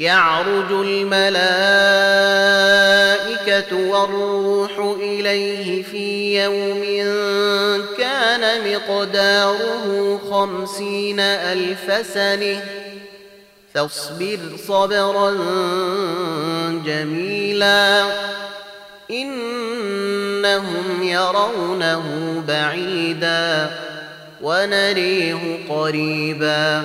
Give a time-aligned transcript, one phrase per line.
[0.00, 1.20] يعرج الملائكة
[3.76, 6.82] والروح إليه في يوم
[7.98, 12.62] كان مقداره خمسين ألف سنة.
[13.74, 15.30] فاصبر صبرا
[16.86, 18.04] جميلا.
[19.10, 22.04] إنهم يرونه
[22.48, 23.70] بعيدا
[24.42, 26.84] ونريه قريبا.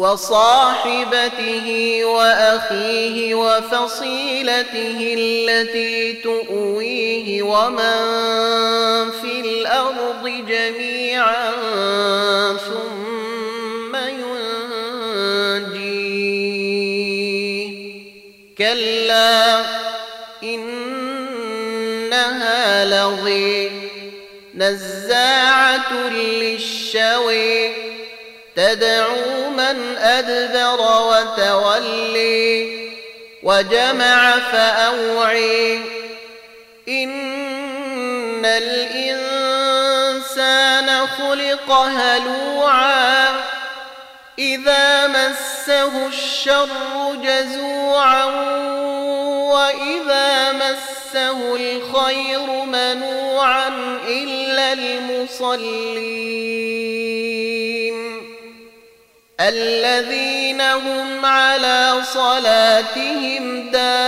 [0.00, 1.68] وصاحبته
[2.04, 11.52] وأخيه وفصيلته التي تؤويه ومن في الأرض جميعا
[12.56, 15.90] ثم ينجيه.
[18.58, 19.64] كلا
[20.42, 21.64] إنها
[22.84, 23.70] لظي
[24.54, 27.89] نزاعة للشوي.
[28.56, 32.90] تدعو من أدبر وتولي
[33.42, 35.80] وجمع فأوعي.
[36.88, 39.86] إن الإنسان
[41.06, 43.28] خلق هلوعا.
[44.38, 46.68] إذا مسه الشر
[47.24, 48.24] جزوعا.
[49.50, 53.68] وإذا مسه الخير منوعا
[54.08, 56.30] إلا المصلين.
[59.40, 64.00] الذين هم على صلاتهم دائمون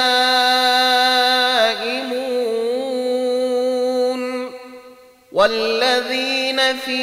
[5.33, 7.03] والذين في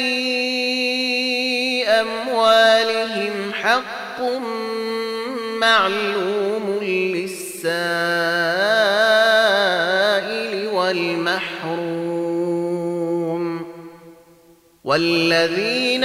[1.88, 4.20] أموالهم حق
[5.60, 7.90] معلوم للسائل
[10.68, 12.40] والمحروم
[14.84, 16.04] والذين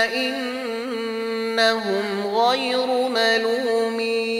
[0.00, 0.76] فإنهم
[2.36, 4.30] غير ملومين.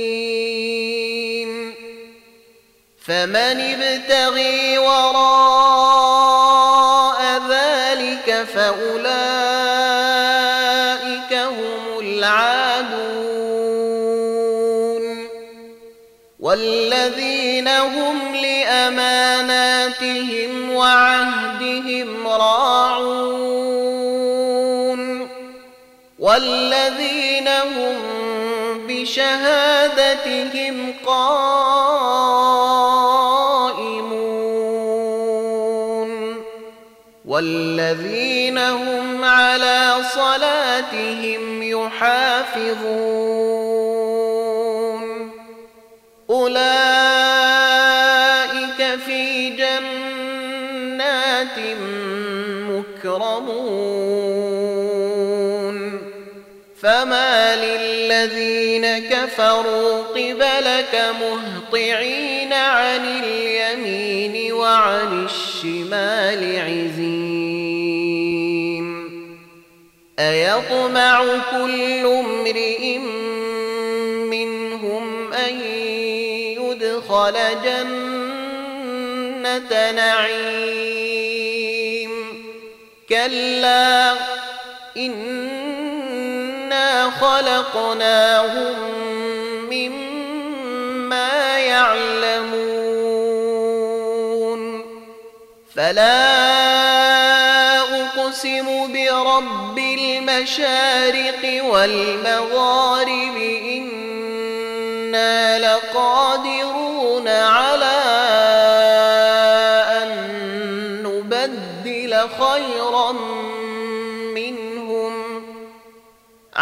[3.06, 5.20] فمن ابتغي وراء
[7.50, 8.92] ذلك فأولئك
[11.32, 13.10] هم العادون.
[16.40, 19.10] والذين هم لأماناتهم
[20.70, 22.79] وعهدهم راعون.
[26.40, 27.96] والذين هم
[28.88, 32.40] بشهادتهم قائمون
[37.24, 42.80] والذين هم على صلاتهم يحافظون
[46.30, 46.60] أولئك
[49.06, 50.60] في جنات
[56.82, 67.10] فما للذين كفروا قبلك مهطعين عن اليمين وعن الشمال عزين
[70.18, 72.98] أيطمع كل امرئ
[74.28, 75.60] منهم أن
[76.60, 77.34] يدخل
[77.64, 78.92] جنة
[79.90, 81.30] نعيم
[83.08, 84.12] كلا
[84.96, 85.59] إنا
[87.20, 88.74] خلقناهم
[89.70, 93.00] مما يعلمون.
[95.76, 96.50] فلا
[97.80, 108.00] أقسم برب المشارق والمغارب إنا لقادرون على
[110.02, 110.10] أن
[111.02, 113.10] نبدل خيرا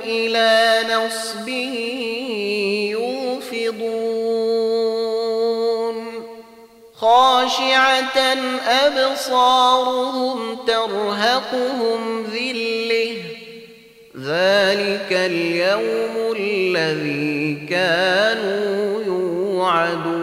[0.06, 1.48] إلى نصب
[3.64, 4.14] يوفضون
[6.96, 8.18] خاشعة
[8.68, 13.16] أبصارهم ترهقهم ذلة
[14.18, 20.23] ذلك اليوم الذي كانوا يوعدون